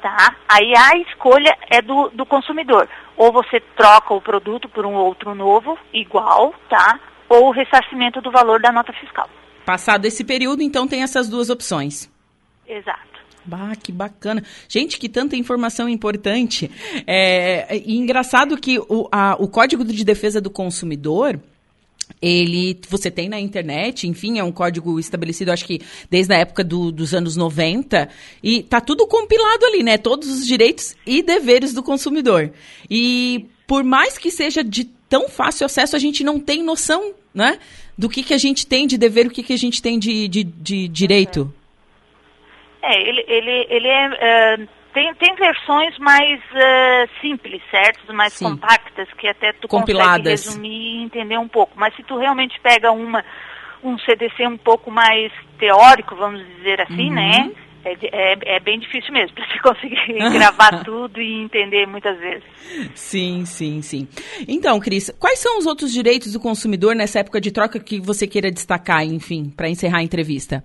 tá? 0.02 0.37
Aí 0.49 0.73
a 0.76 0.99
escolha 0.99 1.56
é 1.70 1.82
do, 1.82 2.08
do 2.11 2.26
consumidor. 2.26 2.88
Ou 3.17 3.32
você 3.32 3.61
troca 3.76 4.14
o 4.14 4.20
produto 4.20 4.69
por 4.69 4.87
um 4.87 4.94
outro 4.94 5.34
novo, 5.34 5.79
igual, 5.93 6.55
tá? 6.69 6.99
Ou 7.29 7.49
o 7.49 7.50
ressarcimento 7.50 8.20
do 8.20 8.31
valor 8.31 8.61
da 8.61 8.73
nota 8.73 8.93
fiscal. 8.93 9.29
Passado 9.64 10.06
esse 10.06 10.25
período, 10.25 10.62
então 10.62 10.88
tem 10.88 11.02
essas 11.02 11.29
duas 11.29 11.50
opções. 11.50 12.11
Exato. 12.67 13.18
Bah, 13.44 13.75
que 13.76 13.90
bacana. 13.90 14.43
Gente, 14.69 14.99
que 14.99 15.08
tanta 15.08 15.37
informação 15.37 15.88
importante. 15.88 16.70
É, 17.06 17.81
e 17.87 17.96
engraçado 17.96 18.56
que 18.58 18.79
o, 18.79 19.08
a- 19.11 19.37
o 19.38 19.49
Código 19.49 19.85
de 19.85 20.05
Defesa 20.05 20.41
do 20.41 20.51
Consumidor, 20.51 21.41
ele, 22.20 22.79
você 22.89 23.10
tem 23.10 23.29
na 23.29 23.39
internet, 23.41 24.06
enfim, 24.06 24.39
é 24.39 24.44
um 24.44 24.53
código 24.53 24.98
estabelecido, 24.98 25.51
acho 25.53 25.65
que 25.65 25.81
desde 26.10 26.34
a 26.34 26.39
época 26.39 26.63
do- 26.65 26.91
dos 26.93 27.15
anos 27.15 27.36
90, 27.36 28.08
e 28.43 28.63
tá 28.63 28.81
tudo 28.81 29.06
compilado 29.06 29.65
ali, 29.67 29.82
né? 29.82 29.96
Todos 29.98 30.29
os 30.29 30.46
direitos 30.46 30.94
e 31.06 31.22
deveres 31.22 31.72
do 31.72 31.82
consumidor. 31.82 32.51
E 32.91 33.46
por 33.67 33.84
mais 33.84 34.19
que 34.19 34.31
seja 34.31 34.63
de 34.65 34.84
tão 35.08 35.29
fácil 35.29 35.65
acesso, 35.67 35.96
a 35.96 35.98
gente 35.98 36.22
não 36.24 36.39
tem 36.41 36.63
noção, 36.63 37.13
né? 37.32 37.58
Do 37.96 38.08
que, 38.08 38.22
que 38.22 38.34
a 38.34 38.39
gente 38.39 38.67
tem 38.67 38.86
de 38.86 38.96
dever, 38.98 39.27
o 39.27 39.31
que, 39.31 39.43
que 39.43 39.53
a 39.53 39.58
gente 39.58 39.81
tem 39.82 39.98
de, 39.98 40.29
de, 40.29 40.44
de 40.44 40.89
direito. 40.89 41.53
É, 42.89 43.09
ele, 43.09 43.25
ele, 43.29 43.67
ele 43.69 43.89
é, 43.89 44.09
é, 44.21 44.57
tem, 44.95 45.15
tem 45.15 45.35
versões 45.37 45.97
mais 45.99 46.41
é, 46.55 47.07
simples, 47.21 47.61
certo? 47.71 48.13
Mais 48.15 48.33
Sim. 48.33 48.47
compactas, 48.47 49.07
que 49.19 49.29
até 49.29 49.53
tu 49.53 49.69
Compiladas. 49.69 50.17
consegue 50.17 50.31
resumir 50.31 50.71
e 51.01 51.03
entender 51.05 51.39
um 51.39 51.49
pouco. 51.49 51.73
Mas 51.77 51.95
se 51.95 52.03
tu 52.03 52.17
realmente 52.17 52.59
pega 52.61 52.91
uma, 52.91 53.23
um 53.85 53.99
CDC 53.99 54.47
um 54.47 54.57
pouco 54.57 54.91
mais 54.91 55.31
teórico, 55.59 56.17
vamos 56.17 56.45
dizer 56.57 56.81
assim, 56.81 57.09
Uhum. 57.11 57.15
né? 57.15 57.51
É, 57.85 57.93
é, 57.93 58.57
é 58.57 58.61
bem 58.61 58.79
difícil 58.81 59.13
mesmo, 59.13 59.35
para 59.37 59.47
você 59.47 59.59
conseguir 59.61 60.19
gravar 60.33 60.83
tudo 60.83 61.21
e 61.21 61.43
entender 61.43 61.87
muitas 61.87 62.19
vezes. 62.19 62.43
Sim, 62.95 63.45
sim, 63.45 63.83
sim. 63.83 64.09
Então, 64.49 64.81
Cris, 64.81 65.11
quais 65.19 65.39
são 65.39 65.59
os 65.59 65.67
outros 65.67 65.93
direitos 65.93 66.33
do 66.33 66.41
consumidor 66.41 66.95
nessa 66.97 67.21
época 67.21 67.41
de 67.41 67.53
troca 67.53 67.79
que 67.79 68.01
você 68.01 68.27
queira 68.27 68.51
destacar, 68.51 69.05
enfim, 69.05 69.53
para 69.57 69.69
encerrar 69.69 69.99
a 69.99 70.03
entrevista? 70.03 70.65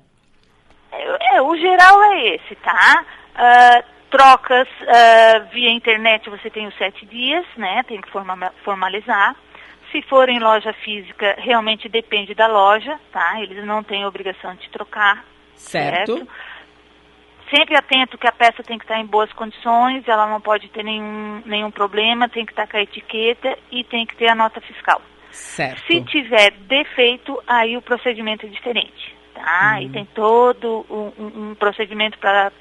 É, 1.33 1.41
o 1.41 1.55
geral 1.57 2.03
é 2.03 2.35
esse, 2.35 2.55
tá? 2.55 3.05
Ah, 3.35 3.83
trocas 4.11 4.67
ah, 4.87 5.39
via 5.51 5.71
internet 5.71 6.29
você 6.29 6.49
tem 6.49 6.67
os 6.67 6.77
sete 6.77 7.05
dias, 7.05 7.45
né? 7.57 7.81
Tem 7.83 7.99
que 7.99 8.09
forma- 8.11 8.53
formalizar. 8.63 9.35
Se 9.91 10.01
for 10.03 10.27
em 10.29 10.39
loja 10.39 10.73
física, 10.73 11.35
realmente 11.37 11.87
depende 11.89 12.33
da 12.33 12.47
loja, 12.47 12.99
tá? 13.11 13.39
Eles 13.41 13.63
não 13.65 13.83
têm 13.83 14.05
obrigação 14.05 14.55
de 14.55 14.69
trocar, 14.69 15.23
Certo? 15.55 16.15
certo? 16.17 16.27
Sempre 17.55 17.75
atento 17.77 18.17
que 18.17 18.27
a 18.27 18.31
peça 18.31 18.63
tem 18.63 18.79
que 18.79 18.85
estar 18.85 18.99
em 18.99 19.05
boas 19.05 19.31
condições, 19.33 20.07
ela 20.07 20.25
não 20.27 20.41
pode 20.41 20.67
ter 20.69 20.81
nenhum, 20.81 21.43
nenhum 21.45 21.69
problema, 21.69 22.27
tem 22.27 22.43
que 22.45 22.51
estar 22.51 22.65
com 22.67 22.77
a 22.77 22.81
etiqueta 22.81 23.55
e 23.71 23.83
tem 23.83 24.05
que 24.07 24.15
ter 24.15 24.27
a 24.29 24.33
nota 24.35 24.59
fiscal. 24.61 24.99
Certo. 25.29 25.83
Se 25.85 26.01
tiver 26.01 26.51
defeito, 26.51 27.39
aí 27.45 27.77
o 27.77 27.81
procedimento 27.81 28.47
é 28.47 28.49
diferente, 28.49 29.12
tá? 29.43 29.81
E 29.81 29.89
tem 29.89 30.05
todo 30.05 30.85
um, 30.89 31.49
um- 31.51 31.55
procedimento 31.55 32.17
para 32.17 32.51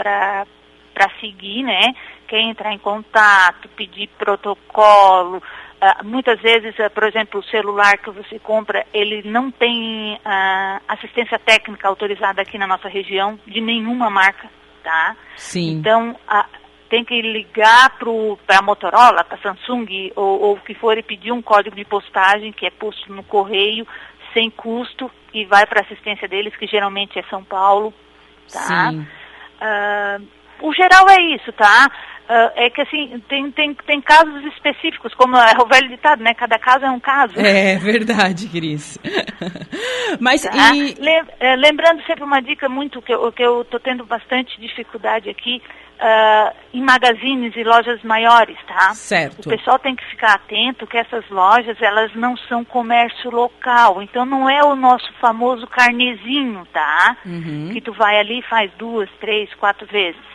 para 0.94 1.08
seguir, 1.20 1.62
né? 1.62 1.94
Quer 2.28 2.40
entrar 2.40 2.70
em 2.72 2.78
contato, 2.78 3.66
pedir 3.70 4.08
protocolo. 4.18 5.38
Uh, 5.38 6.04
muitas 6.04 6.38
vezes, 6.40 6.78
uh, 6.78 6.90
por 6.90 7.04
exemplo, 7.04 7.40
o 7.40 7.44
celular 7.44 7.96
que 7.96 8.10
você 8.10 8.38
compra, 8.38 8.86
ele 8.92 9.22
não 9.24 9.50
tem 9.50 10.14
uh, 10.16 10.82
assistência 10.86 11.38
técnica 11.38 11.88
autorizada 11.88 12.42
aqui 12.42 12.58
na 12.58 12.66
nossa 12.66 12.88
região, 12.88 13.38
de 13.46 13.60
nenhuma 13.60 14.10
marca, 14.10 14.50
tá? 14.84 15.16
Sim. 15.34 15.78
Então, 15.78 16.14
tem 16.92 17.06
que 17.06 17.22
ligar 17.22 17.96
para 17.96 18.58
a 18.58 18.62
Motorola, 18.62 19.24
para 19.24 19.38
a 19.38 19.40
Samsung, 19.40 20.12
ou, 20.14 20.42
ou 20.42 20.52
o 20.56 20.60
que 20.60 20.74
for, 20.74 20.98
e 20.98 21.02
pedir 21.02 21.32
um 21.32 21.40
código 21.40 21.74
de 21.74 21.86
postagem 21.86 22.52
que 22.52 22.66
é 22.66 22.70
posto 22.70 23.10
no 23.10 23.22
correio, 23.24 23.86
sem 24.32 24.50
custo, 24.50 25.10
e 25.32 25.44
vai 25.44 25.66
para 25.66 25.80
a 25.80 25.84
assistência 25.84 26.28
deles, 26.28 26.54
que 26.56 26.66
geralmente 26.66 27.18
é 27.18 27.22
São 27.24 27.42
Paulo, 27.42 27.92
tá? 28.52 28.90
Sim. 28.90 29.06
o 30.60 30.72
geral 30.74 31.08
é 31.08 31.34
isso, 31.34 31.52
tá? 31.52 31.90
Uh, 32.22 32.50
é 32.54 32.70
que 32.70 32.80
assim, 32.80 33.20
tem, 33.28 33.50
tem, 33.50 33.74
tem 33.74 34.00
casos 34.00 34.44
específicos, 34.54 35.12
como 35.14 35.36
é 35.36 35.54
o 35.60 35.66
velho 35.66 35.88
ditado, 35.88 36.22
né? 36.22 36.32
Cada 36.32 36.56
caso 36.58 36.84
é 36.84 36.90
um 36.90 37.00
caso. 37.00 37.34
É 37.36 37.76
verdade, 37.76 38.48
Cris. 38.48 38.96
Mas 40.20 40.42
tá? 40.42 40.74
e... 40.74 40.94
É, 41.40 41.56
lembrando 41.56 42.02
sempre 42.06 42.22
uma 42.22 42.40
dica 42.40 42.68
muito 42.68 43.02
que 43.02 43.12
eu, 43.12 43.30
que 43.32 43.42
eu 43.42 43.64
tô 43.64 43.78
tendo 43.80 44.06
bastante 44.06 44.58
dificuldade 44.60 45.28
aqui, 45.28 45.60
uh, 46.02 46.56
em 46.74 46.82
magazines 46.82 47.54
e 47.56 47.62
lojas 47.62 48.02
maiores, 48.02 48.58
tá? 48.66 48.92
Certo. 48.94 49.46
O 49.46 49.48
pessoal 49.48 49.78
tem 49.78 49.94
que 49.94 50.04
ficar 50.06 50.34
atento 50.34 50.86
que 50.86 50.98
essas 50.98 51.28
lojas, 51.30 51.80
elas 51.80 52.14
não 52.14 52.36
são 52.36 52.64
comércio 52.64 53.30
local, 53.30 54.02
então 54.02 54.26
não 54.26 54.50
é 54.50 54.62
o 54.64 54.74
nosso 54.74 55.12
famoso 55.14 55.66
carnezinho, 55.66 56.66
tá? 56.72 57.16
Uhum. 57.24 57.70
Que 57.72 57.80
tu 57.80 57.92
vai 57.92 58.18
ali 58.18 58.40
e 58.40 58.48
faz 58.48 58.70
duas, 58.78 59.08
três, 59.20 59.52
quatro 59.54 59.86
vezes 59.86 60.32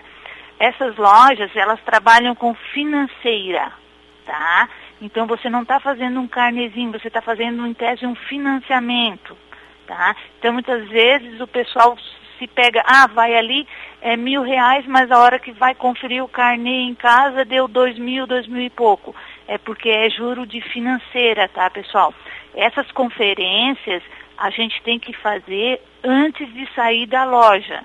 essas 0.60 0.96
lojas, 0.98 1.56
elas 1.56 1.80
trabalham 1.82 2.34
com 2.36 2.54
financeira, 2.74 3.72
tá? 4.26 4.70
Então 5.02 5.28
você 5.28 5.50
não 5.50 5.62
está 5.62 5.80
fazendo 5.80 6.20
um 6.20 6.28
carnezinho, 6.28 6.92
você 6.92 7.08
está 7.08 7.22
fazendo 7.22 7.66
em 7.66 7.74
tese 7.74 8.06
um 8.06 8.16
financiamento, 8.16 9.38
tá? 9.86 10.16
Então 10.40 10.54
muitas 10.54 10.88
vezes 10.90 11.40
o 11.40 11.48
pessoal 11.48 11.96
se 12.40 12.48
pega, 12.48 12.84
ah, 12.86 13.08
vai 13.08 13.36
ali, 13.36 13.68
é 14.02 14.16
mil 14.16 14.42
reais, 14.44 14.86
mas 14.86 15.12
a 15.12 15.20
hora 15.20 15.40
que 15.40 15.52
vai 15.52 15.74
conferir 15.74 16.24
o 16.24 16.28
carnê 16.28 16.82
em 16.82 16.96
casa 16.96 17.44
deu 17.44 17.68
dois 17.68 17.98
mil, 17.98 18.28
dois 18.28 18.48
mil 18.48 18.62
e 18.62 18.70
pouco. 18.70 19.16
É 19.48 19.58
porque 19.58 19.90
é 19.90 20.10
juro 20.10 20.46
de 20.46 20.62
financeira, 20.62 21.48
tá, 21.48 21.70
pessoal? 21.70 22.14
Essas 22.56 22.92
conferências 22.92 24.04
a 24.38 24.50
gente 24.50 24.82
tem 24.84 25.00
que 25.00 25.14
fazer 25.14 25.82
antes 26.04 26.52
de 26.54 26.68
sair 26.74 27.08
da 27.08 27.26
loja, 27.26 27.84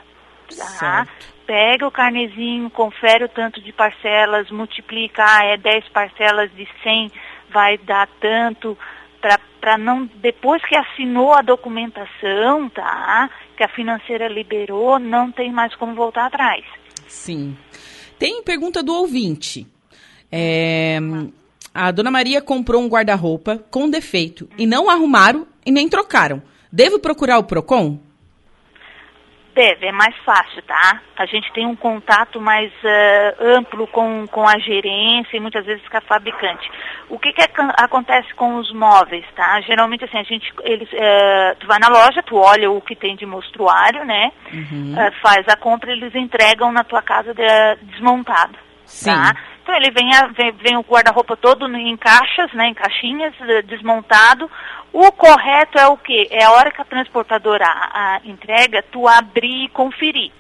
tá? 0.79 1.07
Pega 1.47 1.87
o 1.87 1.91
carnezinho, 1.91 2.71
confere 2.71 3.25
o 3.25 3.29
tanto 3.29 3.61
de 3.61 3.73
parcelas, 3.73 4.51
multiplica, 4.51 5.25
ah, 5.27 5.45
é 5.45 5.57
10 5.57 5.89
parcelas 5.89 6.55
de 6.55 6.69
100, 6.83 7.11
vai 7.51 7.79
dar 7.79 8.07
tanto, 8.21 8.77
para 9.61 9.79
não, 9.79 10.09
depois 10.17 10.61
que 10.67 10.77
assinou 10.77 11.33
a 11.33 11.41
documentação, 11.41 12.69
tá, 12.69 13.31
que 13.57 13.63
a 13.63 13.69
financeira 13.69 14.27
liberou, 14.29 14.99
não 14.99 15.31
tem 15.31 15.53
mais 15.53 15.75
como 15.77 15.95
voltar 15.95 16.27
atrás. 16.27 16.65
Sim. 17.07 17.57
Tem 18.19 18.43
pergunta 18.43 18.83
do 18.83 18.93
ouvinte. 18.95 19.67
É, 20.31 20.99
a 21.73 21.91
dona 21.91 22.11
Maria 22.11 22.43
comprou 22.43 22.83
um 22.83 22.89
guarda-roupa 22.89 23.65
com 23.71 23.89
defeito 23.89 24.49
e 24.59 24.67
não 24.67 24.91
arrumaram 24.91 25.47
e 25.65 25.71
nem 25.71 25.89
trocaram. 25.89 26.43
Devo 26.71 26.99
procurar 26.99 27.39
o 27.39 27.45
PROCON? 27.45 27.99
Deve, 29.55 29.87
é 29.87 29.93
mais 29.93 30.17
fácil, 30.25 30.63
tá? 30.63 31.03
A 31.15 31.27
gente 31.27 31.53
tem 31.53 31.67
um 31.67 31.77
contato 31.77 32.41
mais 32.41 32.73
uh, 32.73 33.59
amplo 33.59 33.87
com, 33.87 34.27
com 34.29 34.49
a 34.49 34.59
gerência 34.59 35.37
e 35.37 35.41
muitas 35.41 35.67
vezes 35.67 35.87
com 35.89 35.99
a 35.99 36.01
fabricante. 36.01 36.71
O 37.11 37.19
que, 37.19 37.33
que 37.35 37.43
acontece 37.77 38.33
com 38.35 38.57
os 38.57 38.73
móveis, 38.73 39.27
tá? 39.37 39.61
Geralmente 39.61 40.05
assim, 40.05 40.17
a 40.17 40.23
gente, 40.23 40.51
eles, 40.63 40.89
uh, 40.93 41.55
tu 41.61 41.67
vai 41.67 41.79
na 41.79 41.89
loja, 41.89 42.23
tu 42.23 42.37
olha 42.37 42.71
o 42.71 42.81
que 42.81 42.97
tem 42.97 43.15
de 43.15 43.27
mostruário, 43.27 44.07
né? 44.07 44.33
Uhum. 44.55 44.95
Uh, 44.95 45.13
faz 45.21 45.47
a 45.47 45.57
compra, 45.57 45.93
eles 45.93 46.15
entregam 46.15 46.73
na 46.73 46.83
tua 46.83 47.03
casa 47.03 47.35
de, 47.35 47.45
desmontado, 47.83 48.59
Sim. 48.87 49.11
tá? 49.11 49.37
Então 49.63 49.75
ele 49.77 49.91
vem, 49.91 50.15
a, 50.15 50.27
vem, 50.27 50.53
vem 50.53 50.77
o 50.77 50.83
guarda-roupa 50.83 51.37
todo 51.37 51.67
em 51.77 51.97
caixas, 51.97 52.53
né, 52.53 52.67
em 52.67 52.75
caixinhas, 52.75 53.33
desmontado. 53.67 54.51
O 54.93 55.11
correto 55.13 55.79
é 55.79 55.87
o 55.87 55.97
quê? 55.97 56.29
É 56.31 56.45
a 56.45 56.53
hora 56.53 56.71
que 56.71 56.81
a 56.81 56.85
transportadora 56.85 57.65
a, 57.65 58.17
a 58.17 58.21
entrega, 58.25 58.85
tu 58.91 59.07
abrir 59.07 59.65
e 59.65 59.69
conferir. 59.69 60.33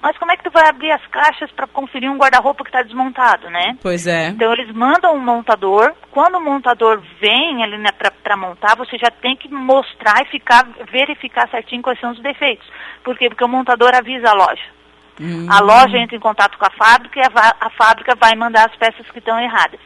Mas 0.00 0.16
como 0.16 0.30
é 0.30 0.36
que 0.36 0.44
tu 0.44 0.50
vai 0.50 0.68
abrir 0.68 0.92
as 0.92 1.04
caixas 1.08 1.50
para 1.50 1.66
conferir 1.66 2.10
um 2.10 2.16
guarda-roupa 2.16 2.62
que 2.62 2.70
está 2.70 2.82
desmontado, 2.82 3.50
né? 3.50 3.76
Pois 3.82 4.06
é. 4.06 4.28
Então 4.28 4.52
eles 4.52 4.72
mandam 4.72 5.14
um 5.14 5.18
montador. 5.18 5.92
Quando 6.12 6.36
o 6.38 6.40
montador 6.40 7.02
vem 7.20 7.64
ali 7.64 7.76
né, 7.78 7.90
para 8.22 8.36
montar, 8.36 8.76
você 8.76 8.96
já 8.96 9.10
tem 9.10 9.34
que 9.34 9.48
mostrar 9.48 10.22
e 10.22 10.30
ficar 10.30 10.64
verificar 10.90 11.48
certinho 11.50 11.82
quais 11.82 11.98
são 11.98 12.12
os 12.12 12.22
defeitos. 12.22 12.66
Por 13.02 13.18
quê? 13.18 13.28
Porque 13.28 13.42
o 13.42 13.48
montador 13.48 13.92
avisa 13.94 14.30
a 14.30 14.34
loja. 14.34 14.77
Hum. 15.20 15.46
A 15.50 15.60
loja 15.60 15.98
entra 15.98 16.16
em 16.16 16.20
contato 16.20 16.56
com 16.56 16.66
a 16.66 16.70
fábrica 16.70 17.18
e 17.18 17.22
a, 17.22 17.56
a 17.60 17.70
fábrica 17.70 18.14
vai 18.14 18.34
mandar 18.34 18.68
as 18.68 18.76
peças 18.76 19.08
que 19.10 19.18
estão 19.18 19.38
erradas. 19.38 19.80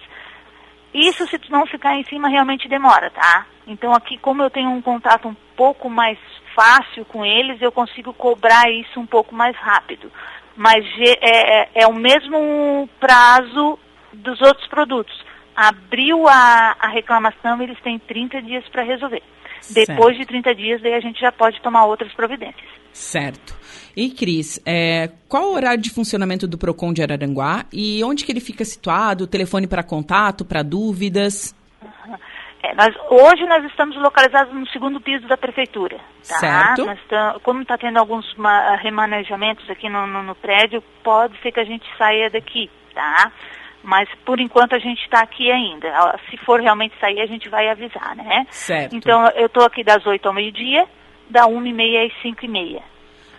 Isso, 0.93 1.27
se 1.27 1.39
tu 1.39 1.51
não 1.51 1.67
ficar 1.67 1.95
em 1.95 2.05
cima, 2.05 2.29
realmente 2.29 2.69
demora, 2.69 3.11
tá? 3.11 3.47
Então 3.67 3.95
aqui, 3.95 4.19
como 4.19 4.43
eu 4.43 4.51
tenho 4.51 4.71
um 4.71 4.83
contato 4.83 5.27
um 5.27 5.37
pouco 5.57 5.89
mais 5.89 6.19
fácil 6.55 7.05
com 7.07 7.25
eles, 7.25 7.61
eu 7.63 7.73
consigo 7.73 8.13
cobrar 8.13 8.71
isso 8.71 9.01
um 9.01 9.07
pouco 9.07 9.35
mais 9.35 9.57
rápido. 9.57 10.13
Mas 10.55 10.85
é, 10.99 11.63
é, 11.63 11.69
é 11.83 11.87
o 11.87 11.95
mesmo 11.95 12.89
prazo 13.01 13.79
dos 14.13 14.41
outros 14.43 14.67
produtos. 14.69 15.25
Abriu 15.57 16.29
a, 16.29 16.77
a 16.79 16.89
reclamação, 16.89 17.61
eles 17.63 17.81
têm 17.81 17.99
30 17.99 18.43
dias 18.43 18.69
para 18.69 18.83
resolver. 18.83 19.23
Depois 19.71 20.17
de 20.17 20.27
30 20.27 20.55
dias, 20.55 20.83
daí 20.83 20.95
a 20.95 21.01
gente 21.01 21.21
já 21.21 21.31
pode 21.31 21.61
tomar 21.61 21.85
outras 21.85 22.13
providências. 22.15 22.69
Certo. 22.93 23.57
E, 23.97 24.11
Cris, 24.11 24.61
é, 24.67 25.11
qual 25.29 25.51
o 25.51 25.55
horário 25.55 25.81
de 25.81 25.91
funcionamento 25.91 26.47
do 26.47 26.59
PROCON 26.59 26.93
de 26.93 27.03
Araranguá 27.03 27.65
e 27.73 28.03
onde 28.05 28.25
que 28.25 28.33
ele 28.33 28.41
fica 28.41 28.65
situado? 28.65 29.27
Telefone 29.27 29.67
para 29.67 29.83
contato, 29.83 30.45
para 30.45 30.63
dúvidas? 30.63 31.55
É, 32.63 32.75
nós, 32.75 32.95
hoje 33.11 33.45
nós 33.47 33.65
estamos 33.65 33.97
localizados 33.97 34.55
no 34.55 34.67
segundo 34.69 35.01
piso 35.01 35.27
da 35.27 35.37
prefeitura. 35.37 35.99
Tá? 36.27 36.39
Certo. 36.39 36.87
Tam, 37.09 37.41
como 37.41 37.63
está 37.63 37.77
tendo 37.77 37.99
alguns 37.99 38.25
remanejamentos 38.81 39.69
aqui 39.69 39.89
no, 39.89 40.07
no, 40.07 40.23
no, 40.23 40.35
prédio, 40.37 40.83
pode 41.03 41.37
ser 41.43 41.51
que 41.51 41.61
a 41.61 41.65
gente 41.65 41.85
saia 41.99 42.31
daqui, 42.31 42.71
tá? 42.95 43.33
Mas 43.83 44.09
por 44.25 44.39
enquanto 44.41 44.75
a 44.75 44.79
gente 44.79 45.03
está 45.03 45.21
aqui 45.21 45.51
ainda. 45.51 45.89
Se 46.31 46.37
for 46.39 46.61
realmente 46.61 46.95
sair, 47.01 47.21
a 47.21 47.27
gente 47.27 47.49
vai 47.49 47.69
avisar, 47.69 48.15
né? 48.17 48.47
Certo. 48.51 48.95
Então 48.95 49.27
eu 49.31 49.47
estou 49.47 49.65
aqui 49.65 49.83
das 49.83 50.07
8 50.07 50.27
ao 50.27 50.33
meio-dia, 50.33 50.87
da 51.29 51.47
1h30 51.47 52.07
às 52.07 52.23
5h30. 52.23 52.83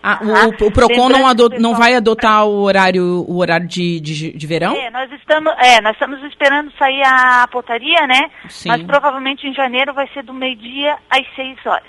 Ah, 0.05 0.19
o, 0.21 0.65
o, 0.67 0.69
PROCON 0.71 1.07
não, 1.07 1.25
adot, 1.25 1.57
não 1.57 1.75
vai 1.75 1.95
adotar 1.95 2.45
o 2.45 2.61
horário, 2.63 3.23
o 3.25 3.37
horário 3.37 3.65
de, 3.65 4.01
de, 4.01 4.33
de, 4.33 4.47
verão? 4.47 4.75
É, 4.75 4.91
nós 4.91 5.09
estamos, 5.13 5.53
é, 5.57 5.79
nós 5.79 5.93
estamos 5.93 6.21
esperando 6.23 6.69
sair 6.77 7.01
a 7.05 7.47
portaria, 7.47 8.05
né? 8.05 8.29
Sim. 8.49 8.67
Mas 8.67 8.83
provavelmente 8.83 9.47
em 9.47 9.53
janeiro 9.53 9.93
vai 9.93 10.05
ser 10.09 10.23
do 10.23 10.33
meio-dia 10.33 10.97
às 11.09 11.25
6 11.37 11.65
horas. 11.65 11.87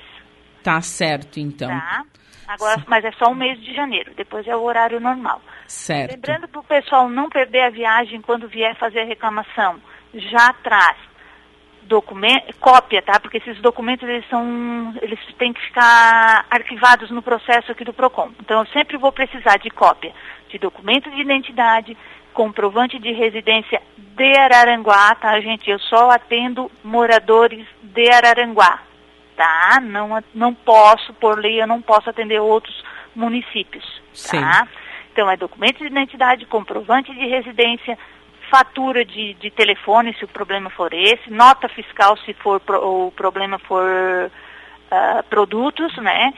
Tá 0.63 0.81
certo, 0.81 1.41
então. 1.41 1.69
Tá. 1.69 2.05
Agora, 2.47 2.79
Sim. 2.79 2.85
mas 2.87 3.05
é 3.05 3.13
só 3.13 3.31
o 3.31 3.35
mês 3.35 3.61
de 3.61 3.75
janeiro, 3.75 4.13
depois 4.17 4.47
é 4.47 4.57
o 4.57 4.63
horário 4.63 5.01
normal. 5.01 5.41
Certo. 5.67 6.13
Lembrando 6.13 6.49
para 6.49 6.61
o 6.61 6.65
pessoal 6.65 7.09
não 7.09 7.29
perder 7.29 7.63
a 7.63 7.71
viagem 7.71 8.21
quando 8.21 8.49
vier 8.49 8.77
fazer 8.77 9.01
a 9.01 9.05
reclamação, 9.07 9.81
já 10.15 10.53
traz 10.63 10.97
documento, 11.83 12.55
cópia, 12.61 13.03
tá? 13.03 13.21
Porque 13.21 13.39
esses 13.39 13.61
documentos 13.61 14.09
eles 14.09 14.27
são, 14.29 14.95
eles 15.03 15.19
têm 15.39 15.53
que 15.53 15.61
ficar 15.61 16.47
arquivados 16.51 17.11
no 17.11 17.23
processo 17.23 17.71
aqui 17.73 17.85
do 17.85 17.93
Procon. 17.93 18.31
Então 18.41 18.61
eu 18.61 18.67
sempre 18.67 18.97
vou 18.97 19.13
precisar 19.13 19.59
de 19.59 19.71
cópia 19.71 20.13
de 20.55 20.59
documento 20.59 21.11
de 21.11 21.21
identidade, 21.21 21.97
comprovante 22.33 22.99
de 22.99 23.13
residência 23.13 23.83
de 23.99 24.39
Araranguá, 24.39 25.15
tá, 25.17 25.41
gente? 25.41 25.69
Eu 25.69 25.81
só 25.81 26.11
atendo 26.11 26.71
moradores 26.83 27.67
de 27.83 28.09
Araranguá, 28.09 28.81
tá? 29.37 29.81
Não, 29.83 30.23
não 30.35 30.55
posso, 30.55 31.13
por 31.15 31.39
lei, 31.39 31.61
eu 31.61 31.67
não 31.67 31.81
posso 31.81 32.09
atender 32.11 32.41
outros 32.41 32.85
municípios, 33.15 33.85
tá? 34.31 34.67
Sim. 34.67 34.69
Então 35.13 35.31
é 35.31 35.37
documento 35.37 35.79
de 35.79 35.87
identidade, 35.87 36.47
comprovante 36.47 37.13
de 37.15 37.27
residência, 37.27 37.97
fatura 38.51 39.05
de, 39.05 39.35
de 39.35 39.51
telefone 39.51 40.15
se 40.15 40.25
o 40.25 40.29
problema 40.29 40.71
for 40.71 40.93
esse, 40.93 41.31
nota 41.31 41.69
fiscal 41.69 42.17
se 42.19 42.35
for 42.35 42.61
pro, 42.61 43.07
o 43.07 43.13
problema 43.13 43.59
for 43.61 43.85
uh, 43.85 45.23
produtos, 45.31 45.97
né? 45.99 46.33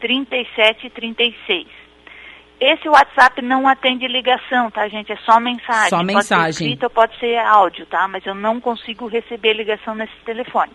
3736. 0.00 1.84
Esse 2.60 2.88
WhatsApp 2.88 3.42
não 3.42 3.66
atende 3.66 4.06
ligação, 4.06 4.70
tá, 4.70 4.86
gente? 4.88 5.12
É 5.12 5.16
só 5.16 5.40
mensagem. 5.40 5.90
Só 5.90 5.96
pode 5.96 6.06
mensagem. 6.06 6.52
ser 6.52 6.64
escrita 6.64 6.86
ou 6.86 6.90
pode 6.90 7.18
ser 7.18 7.36
áudio, 7.38 7.84
tá? 7.86 8.06
Mas 8.06 8.24
eu 8.24 8.34
não 8.34 8.60
consigo 8.60 9.06
receber 9.06 9.54
ligação 9.54 9.94
nesse 9.94 10.14
telefone. 10.24 10.72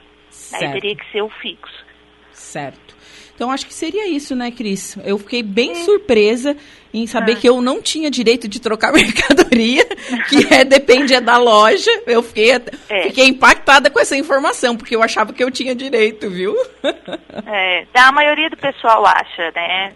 Aí 0.54 0.60
Certo. 0.60 0.74
teria 0.74 0.96
que 0.96 1.12
ser 1.12 1.22
o 1.22 1.30
fixo. 1.30 1.86
Certo. 2.32 2.90
Então 3.36 3.50
acho 3.52 3.66
que 3.66 3.74
seria 3.74 4.06
isso, 4.08 4.36
né, 4.36 4.52
Cris? 4.52 4.98
Eu 5.06 5.18
fiquei 5.18 5.42
bem 5.42 5.74
surpresa 5.86 6.58
em 6.94 7.08
saber 7.08 7.34
Ah. 7.34 7.36
que 7.38 7.48
eu 7.48 7.62
não 7.62 7.82
tinha 7.82 8.12
direito 8.12 8.48
de 8.50 8.60
trocar 8.60 8.92
mercadoria, 8.94 9.86
que 10.28 10.54
é, 10.54 10.66
depende 10.66 11.14
é 11.14 11.22
da 11.22 11.38
loja. 11.38 11.90
Eu 12.06 12.22
fiquei, 12.22 12.52
É. 12.52 13.04
fiquei 13.04 13.28
impactada 13.28 13.90
com 13.90 14.00
essa 14.00 14.18
informação, 14.18 14.76
porque 14.76 14.94
eu 14.96 15.02
achava 15.02 15.32
que 15.32 15.42
eu 15.44 15.50
tinha 15.50 15.74
direito, 15.74 16.30
viu? 16.30 16.54
É, 17.46 17.86
a 17.96 18.12
maioria 18.12 18.50
do 18.50 18.58
pessoal 18.58 19.06
acha, 19.06 19.52
né? 19.56 19.94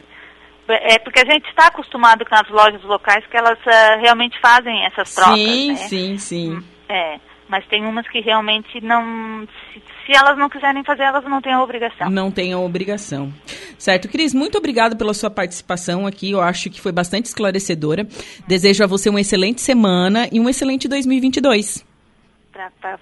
É 0.68 0.98
porque 1.00 1.20
a 1.20 1.26
gente 1.26 1.48
está 1.50 1.68
acostumado 1.68 2.26
com 2.26 2.36
as 2.36 2.48
lojas 2.50 2.82
locais 2.84 3.26
que 3.28 3.36
elas 3.36 3.60
ah, 3.66 3.98
realmente 4.02 4.40
fazem 4.40 4.86
essas 4.86 5.14
trocas, 5.14 5.36
sim, 5.38 5.68
né? 5.72 5.76
sim, 5.76 6.18
sim. 6.18 6.64
É, 6.88 7.20
mas 7.50 7.66
tem 7.68 7.86
umas 7.86 8.08
que 8.08 8.22
realmente 8.22 8.80
não. 8.82 9.46
Se, 9.74 9.82
se 10.06 10.16
elas 10.16 10.38
não 10.38 10.50
quiserem 10.50 10.84
fazer, 10.84 11.04
elas 11.04 11.24
não 11.24 11.42
têm 11.42 11.54
a 11.54 11.62
obrigação. 11.62 12.10
Não 12.10 12.32
tem 12.32 12.54
a 12.54 12.60
obrigação. 12.60 13.34
Certo, 13.78 14.08
Cris, 14.10 14.34
muito 14.34 14.58
obrigado 14.58 14.98
pela 14.98 15.14
sua 15.14 15.30
participação 15.30 16.06
aqui. 16.06 16.32
Eu 16.32 16.42
acho 16.42 16.70
que 16.70 16.82
foi 16.82 16.92
bastante 16.92 17.26
esclarecedora. 17.26 18.08
Desejo 18.48 18.84
a 18.84 18.88
você 18.88 19.10
uma 19.10 19.22
excelente 19.22 19.62
semana 19.62 20.28
e 20.32 20.40
um 20.40 20.50
excelente 20.50 20.88
2022. 20.88 21.86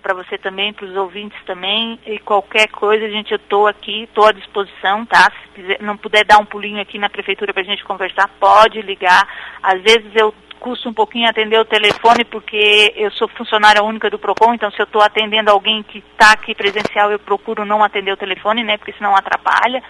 Para 0.01 0.13
você 0.13 0.37
também, 0.37 0.71
para 0.71 0.85
os 0.85 0.95
ouvintes 0.95 1.37
também, 1.45 1.99
e 2.05 2.17
qualquer 2.19 2.69
coisa, 2.69 3.09
gente, 3.09 3.31
eu 3.33 3.35
estou 3.35 3.67
aqui, 3.67 4.03
estou 4.03 4.25
à 4.25 4.31
disposição, 4.31 5.05
tá? 5.05 5.29
Se 5.29 5.49
quiser, 5.53 5.81
não 5.81 5.97
puder 5.97 6.23
dar 6.23 6.37
um 6.37 6.45
pulinho 6.45 6.81
aqui 6.81 6.97
na 6.97 7.09
prefeitura 7.09 7.53
para 7.53 7.61
a 7.61 7.65
gente 7.65 7.83
conversar, 7.83 8.29
pode 8.39 8.81
ligar. 8.81 9.27
Às 9.61 9.81
vezes 9.81 10.09
eu 10.15 10.33
custo 10.61 10.87
um 10.87 10.93
pouquinho 10.93 11.27
atender 11.27 11.59
o 11.59 11.65
telefone 11.65 12.23
porque 12.23 12.93
eu 12.95 13.11
sou 13.11 13.27
funcionária 13.29 13.83
única 13.83 14.09
do 14.09 14.19
PROCON, 14.19 14.53
então 14.53 14.69
se 14.71 14.79
eu 14.79 14.85
estou 14.85 15.01
atendendo 15.01 15.49
alguém 15.49 15.81
que 15.83 15.97
está 15.97 16.33
aqui 16.33 16.53
presencial, 16.53 17.11
eu 17.11 17.19
procuro 17.19 17.65
não 17.65 17.83
atender 17.83 18.13
o 18.13 18.17
telefone, 18.17 18.63
né? 18.63 18.77
Porque 18.77 18.93
senão 18.93 19.15
atrapalha. 19.15 19.83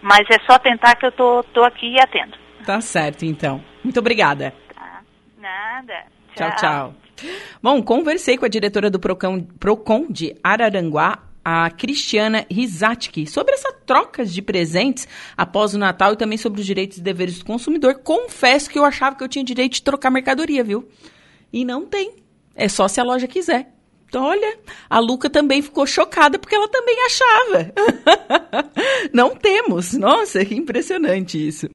Mas 0.00 0.26
é 0.30 0.38
só 0.46 0.58
tentar 0.58 0.96
que 0.96 1.06
eu 1.06 1.12
tô, 1.12 1.42
tô 1.52 1.62
aqui 1.62 1.94
e 1.94 2.00
atendo. 2.00 2.36
Tá 2.64 2.80
certo, 2.80 3.24
então. 3.24 3.62
Muito 3.82 4.00
obrigada. 4.00 4.54
Tá? 4.74 5.00
Nada. 5.38 6.04
Tchau, 6.34 6.50
tchau. 6.56 6.94
Bom, 7.62 7.82
conversei 7.82 8.36
com 8.36 8.44
a 8.44 8.48
diretora 8.48 8.90
do 8.90 8.98
Procon, 8.98 9.42
Procon 9.60 10.06
de 10.10 10.34
Araranguá, 10.42 11.18
a 11.44 11.70
Cristiana 11.70 12.46
Rizatki, 12.50 13.26
sobre 13.26 13.54
essa 13.54 13.72
troca 13.72 14.24
de 14.24 14.40
presentes 14.40 15.06
após 15.36 15.74
o 15.74 15.78
Natal 15.78 16.14
e 16.14 16.16
também 16.16 16.38
sobre 16.38 16.60
os 16.60 16.66
direitos 16.66 16.98
e 16.98 17.02
deveres 17.02 17.38
do 17.38 17.44
consumidor. 17.44 17.96
Confesso 17.96 18.70
que 18.70 18.78
eu 18.78 18.84
achava 18.84 19.14
que 19.14 19.22
eu 19.22 19.28
tinha 19.28 19.44
direito 19.44 19.74
de 19.74 19.82
trocar 19.82 20.10
mercadoria, 20.10 20.64
viu? 20.64 20.88
E 21.52 21.64
não 21.64 21.84
tem. 21.84 22.14
É 22.54 22.68
só 22.68 22.88
se 22.88 23.00
a 23.00 23.04
loja 23.04 23.26
quiser. 23.26 23.74
Então, 24.14 24.26
olha, 24.26 24.58
a 24.88 25.00
Luca 25.00 25.28
também 25.28 25.60
ficou 25.60 25.84
chocada 25.86 26.38
porque 26.38 26.54
ela 26.54 26.68
também 26.68 26.96
achava. 27.04 27.72
não 29.12 29.34
temos. 29.34 29.92
Nossa, 29.94 30.44
que 30.44 30.54
impressionante 30.54 31.48
isso. 31.48 31.62